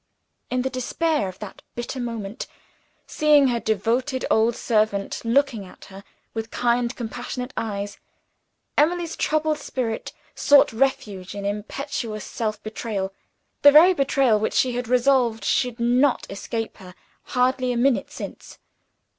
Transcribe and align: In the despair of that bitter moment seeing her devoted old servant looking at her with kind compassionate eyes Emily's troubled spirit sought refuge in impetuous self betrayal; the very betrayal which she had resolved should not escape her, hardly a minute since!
In 0.49 0.63
the 0.63 0.69
despair 0.71 1.27
of 1.29 1.37
that 1.37 1.61
bitter 1.75 1.99
moment 1.99 2.47
seeing 3.05 3.49
her 3.49 3.59
devoted 3.59 4.25
old 4.31 4.55
servant 4.55 5.21
looking 5.23 5.63
at 5.63 5.85
her 5.93 6.03
with 6.33 6.49
kind 6.49 6.95
compassionate 6.95 7.53
eyes 7.55 7.99
Emily's 8.79 9.15
troubled 9.15 9.59
spirit 9.59 10.11
sought 10.33 10.73
refuge 10.73 11.35
in 11.35 11.45
impetuous 11.45 12.25
self 12.25 12.63
betrayal; 12.63 13.13
the 13.61 13.69
very 13.71 13.93
betrayal 13.93 14.39
which 14.39 14.55
she 14.55 14.71
had 14.71 14.87
resolved 14.87 15.45
should 15.45 15.79
not 15.79 16.25
escape 16.31 16.77
her, 16.77 16.95
hardly 17.37 17.71
a 17.71 17.77
minute 17.77 18.09
since! 18.09 18.57